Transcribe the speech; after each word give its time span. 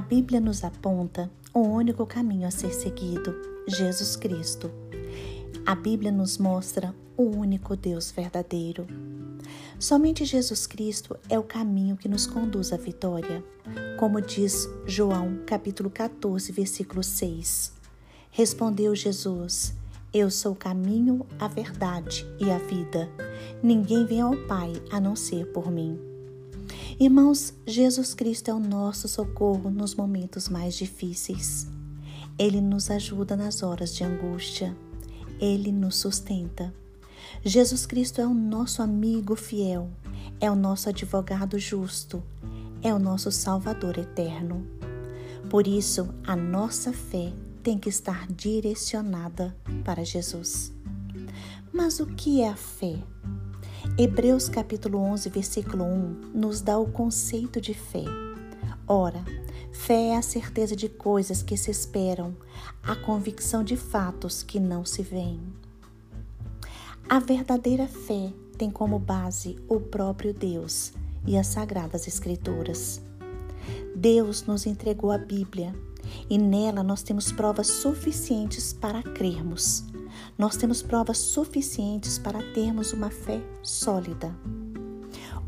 Bíblia 0.00 0.40
nos 0.40 0.64
aponta 0.64 1.30
o 1.52 1.60
único 1.60 2.04
caminho 2.04 2.48
a 2.48 2.50
ser 2.50 2.72
seguido: 2.72 3.34
Jesus 3.68 4.16
Cristo. 4.16 4.70
A 5.64 5.74
Bíblia 5.74 6.10
nos 6.10 6.36
mostra 6.36 6.94
o 7.16 7.22
único 7.22 7.76
Deus 7.76 8.10
verdadeiro. 8.10 8.86
Somente 9.78 10.24
Jesus 10.24 10.66
Cristo 10.66 11.16
é 11.28 11.38
o 11.38 11.42
caminho 11.42 11.96
que 11.96 12.08
nos 12.08 12.26
conduz 12.26 12.72
à 12.72 12.76
vitória, 12.76 13.44
como 13.98 14.20
diz 14.20 14.68
João 14.86 15.38
capítulo 15.46 15.90
14, 15.90 16.50
versículo 16.52 17.02
6. 17.02 17.72
Respondeu 18.30 18.94
Jesus: 18.94 19.74
Eu 20.12 20.30
sou 20.30 20.52
o 20.52 20.56
caminho, 20.56 21.26
a 21.38 21.46
verdade 21.46 22.26
e 22.40 22.50
a 22.50 22.58
vida. 22.58 23.08
Ninguém 23.62 24.04
vem 24.04 24.20
ao 24.20 24.36
Pai 24.46 24.72
a 24.90 25.00
não 25.00 25.14
ser 25.14 25.46
por 25.52 25.70
mim. 25.70 26.13
Irmãos, 26.98 27.52
Jesus 27.66 28.14
Cristo 28.14 28.52
é 28.52 28.54
o 28.54 28.60
nosso 28.60 29.08
socorro 29.08 29.68
nos 29.68 29.96
momentos 29.96 30.48
mais 30.48 30.76
difíceis. 30.76 31.66
Ele 32.38 32.60
nos 32.60 32.88
ajuda 32.88 33.36
nas 33.36 33.64
horas 33.64 33.94
de 33.94 34.04
angústia. 34.04 34.76
Ele 35.40 35.72
nos 35.72 35.96
sustenta. 35.96 36.72
Jesus 37.44 37.84
Cristo 37.84 38.20
é 38.20 38.26
o 38.26 38.32
nosso 38.32 38.80
amigo 38.80 39.34
fiel, 39.34 39.90
é 40.40 40.48
o 40.48 40.54
nosso 40.54 40.88
advogado 40.88 41.58
justo, 41.58 42.22
é 42.80 42.94
o 42.94 42.98
nosso 42.98 43.32
Salvador 43.32 43.98
eterno. 43.98 44.64
Por 45.50 45.66
isso, 45.66 46.08
a 46.24 46.36
nossa 46.36 46.92
fé 46.92 47.32
tem 47.62 47.76
que 47.76 47.88
estar 47.88 48.28
direcionada 48.28 49.54
para 49.84 50.04
Jesus. 50.04 50.72
Mas 51.72 51.98
o 51.98 52.06
que 52.06 52.40
é 52.40 52.48
a 52.48 52.56
fé? 52.56 53.02
Hebreus 53.96 54.48
capítulo 54.48 54.98
11, 54.98 55.28
versículo 55.28 55.84
1 55.84 56.32
nos 56.34 56.60
dá 56.60 56.76
o 56.76 56.90
conceito 56.90 57.60
de 57.60 57.72
fé. 57.72 58.02
Ora, 58.88 59.24
fé 59.70 60.08
é 60.08 60.16
a 60.16 60.22
certeza 60.22 60.74
de 60.74 60.88
coisas 60.88 61.44
que 61.44 61.56
se 61.56 61.70
esperam, 61.70 62.34
a 62.82 62.96
convicção 62.96 63.62
de 63.62 63.76
fatos 63.76 64.42
que 64.42 64.58
não 64.58 64.84
se 64.84 65.00
veem. 65.00 65.40
A 67.08 67.20
verdadeira 67.20 67.86
fé 67.86 68.32
tem 68.58 68.68
como 68.68 68.98
base 68.98 69.60
o 69.68 69.78
próprio 69.78 70.34
Deus 70.34 70.92
e 71.24 71.38
as 71.38 71.46
sagradas 71.46 72.08
Escrituras. 72.08 73.00
Deus 73.94 74.44
nos 74.44 74.66
entregou 74.66 75.12
a 75.12 75.18
Bíblia 75.18 75.72
e 76.28 76.36
nela 76.36 76.82
nós 76.82 77.04
temos 77.04 77.30
provas 77.30 77.68
suficientes 77.68 78.72
para 78.72 79.04
crermos 79.04 79.84
nós 80.36 80.56
temos 80.56 80.82
provas 80.82 81.18
suficientes 81.18 82.18
para 82.18 82.42
termos 82.52 82.92
uma 82.92 83.10
fé 83.10 83.40
sólida. 83.62 84.34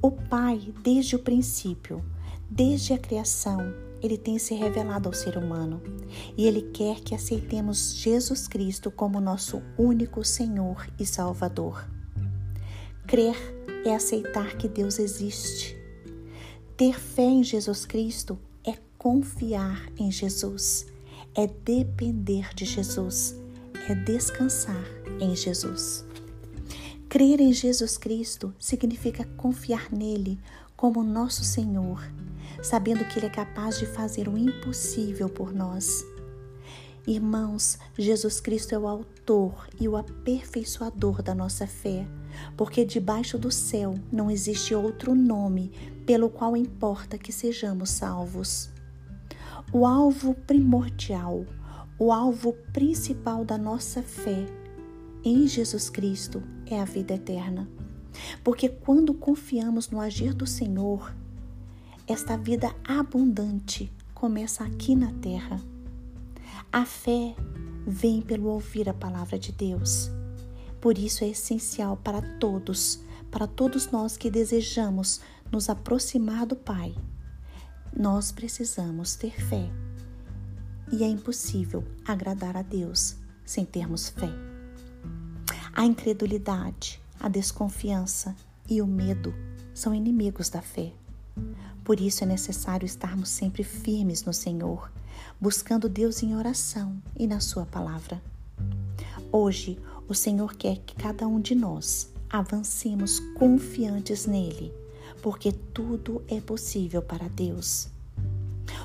O 0.00 0.12
Pai, 0.12 0.72
desde 0.82 1.16
o 1.16 1.18
princípio, 1.18 2.04
desde 2.48 2.92
a 2.92 2.98
criação, 2.98 3.74
ele 4.00 4.16
tem 4.16 4.38
se 4.38 4.54
revelado 4.54 5.08
ao 5.08 5.14
ser 5.14 5.36
humano 5.36 5.82
e 6.36 6.46
ele 6.46 6.62
quer 6.62 7.00
que 7.00 7.14
aceitemos 7.14 7.94
Jesus 7.96 8.46
Cristo 8.46 8.90
como 8.90 9.20
nosso 9.20 9.60
único 9.76 10.22
Senhor 10.22 10.86
e 10.98 11.04
Salvador. 11.04 11.84
Crer 13.06 13.36
é 13.84 13.94
aceitar 13.94 14.56
que 14.56 14.68
Deus 14.68 14.98
existe. 14.98 15.76
Ter 16.76 17.00
fé 17.00 17.24
em 17.24 17.42
Jesus 17.42 17.84
Cristo 17.86 18.38
é 18.64 18.74
confiar 18.98 19.88
em 19.98 20.12
Jesus, 20.12 20.86
é 21.34 21.46
depender 21.46 22.54
de 22.54 22.64
Jesus 22.64 23.45
é 23.88 23.94
descansar 23.94 24.84
em 25.20 25.34
Jesus. 25.34 26.04
Crer 27.08 27.40
em 27.40 27.52
Jesus 27.52 27.96
Cristo 27.96 28.52
significa 28.58 29.24
confiar 29.36 29.90
nele 29.92 30.38
como 30.76 31.02
nosso 31.02 31.44
Senhor, 31.44 32.02
sabendo 32.62 33.04
que 33.04 33.18
Ele 33.18 33.26
é 33.26 33.30
capaz 33.30 33.78
de 33.78 33.86
fazer 33.86 34.28
o 34.28 34.36
impossível 34.36 35.28
por 35.28 35.54
nós. 35.54 36.04
Irmãos, 37.06 37.78
Jesus 37.96 38.40
Cristo 38.40 38.74
é 38.74 38.78
o 38.78 38.88
autor 38.88 39.68
e 39.80 39.86
o 39.86 39.96
aperfeiçoador 39.96 41.22
da 41.22 41.34
nossa 41.34 41.64
fé, 41.64 42.04
porque 42.56 42.84
debaixo 42.84 43.38
do 43.38 43.52
céu 43.52 43.94
não 44.10 44.28
existe 44.28 44.74
outro 44.74 45.14
nome 45.14 45.70
pelo 46.04 46.28
qual 46.28 46.56
importa 46.56 47.16
que 47.16 47.32
sejamos 47.32 47.90
salvos. 47.90 48.68
O 49.72 49.86
alvo 49.86 50.34
primordial, 50.34 51.46
o 51.98 52.12
alvo 52.12 52.52
principal 52.72 53.44
da 53.44 53.56
nossa 53.56 54.02
fé 54.02 54.46
em 55.24 55.46
Jesus 55.46 55.88
Cristo 55.88 56.42
é 56.66 56.78
a 56.78 56.84
vida 56.84 57.14
eterna. 57.14 57.68
Porque 58.44 58.68
quando 58.68 59.14
confiamos 59.14 59.88
no 59.88 60.00
agir 60.00 60.34
do 60.34 60.46
Senhor, 60.46 61.14
esta 62.06 62.36
vida 62.36 62.74
abundante 62.86 63.90
começa 64.14 64.62
aqui 64.64 64.94
na 64.94 65.12
terra. 65.14 65.60
A 66.70 66.84
fé 66.84 67.34
vem 67.86 68.20
pelo 68.20 68.48
ouvir 68.48 68.88
a 68.88 68.94
palavra 68.94 69.38
de 69.38 69.52
Deus. 69.52 70.10
Por 70.80 70.98
isso 70.98 71.24
é 71.24 71.28
essencial 71.28 71.96
para 71.96 72.20
todos, 72.38 73.00
para 73.30 73.46
todos 73.46 73.90
nós 73.90 74.16
que 74.16 74.30
desejamos 74.30 75.20
nos 75.50 75.70
aproximar 75.70 76.44
do 76.44 76.56
Pai. 76.56 76.94
Nós 77.96 78.30
precisamos 78.30 79.16
ter 79.16 79.32
fé 79.40 79.70
e 80.90 81.02
é 81.02 81.06
impossível 81.06 81.84
agradar 82.04 82.56
a 82.56 82.62
Deus 82.62 83.16
sem 83.44 83.64
termos 83.64 84.08
fé. 84.08 84.30
A 85.72 85.84
incredulidade, 85.84 87.00
a 87.20 87.28
desconfiança 87.28 88.34
e 88.68 88.80
o 88.80 88.86
medo 88.86 89.34
são 89.74 89.94
inimigos 89.94 90.48
da 90.48 90.62
fé. 90.62 90.92
Por 91.84 92.00
isso 92.00 92.24
é 92.24 92.26
necessário 92.26 92.86
estarmos 92.86 93.28
sempre 93.28 93.62
firmes 93.62 94.24
no 94.24 94.32
Senhor, 94.32 94.90
buscando 95.40 95.88
Deus 95.88 96.22
em 96.22 96.34
oração 96.34 97.00
e 97.16 97.26
na 97.26 97.40
Sua 97.40 97.66
palavra. 97.66 98.22
Hoje, 99.30 99.78
o 100.08 100.14
Senhor 100.14 100.54
quer 100.54 100.78
que 100.78 100.96
cada 100.96 101.26
um 101.26 101.40
de 101.40 101.54
nós 101.54 102.12
avancemos 102.30 103.20
confiantes 103.36 104.26
nele, 104.26 104.72
porque 105.22 105.52
tudo 105.52 106.22
é 106.28 106.40
possível 106.40 107.02
para 107.02 107.28
Deus. 107.28 107.88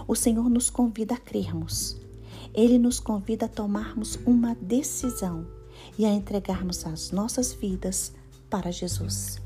O 0.07 0.15
Senhor 0.15 0.49
nos 0.49 0.69
convida 0.69 1.15
a 1.15 1.17
crermos. 1.17 1.99
Ele 2.53 2.77
nos 2.77 2.99
convida 2.99 3.45
a 3.45 3.49
tomarmos 3.49 4.17
uma 4.25 4.55
decisão 4.55 5.47
e 5.97 6.05
a 6.05 6.09
entregarmos 6.13 6.85
as 6.85 7.11
nossas 7.11 7.53
vidas 7.53 8.13
para 8.49 8.71
Jesus. 8.71 9.41